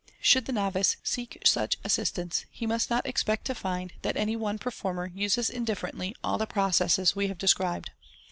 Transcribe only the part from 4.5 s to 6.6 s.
performer uses indifferently all the